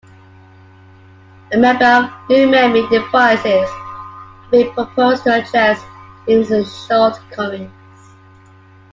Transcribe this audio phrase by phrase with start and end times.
[1.51, 5.79] A number of new memory devices have been proposed to address
[6.25, 6.49] these
[6.87, 7.69] shortcomings.